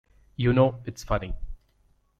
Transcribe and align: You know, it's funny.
You 0.35 0.51
know, 0.51 0.81
it's 0.87 1.03
funny. 1.03 1.35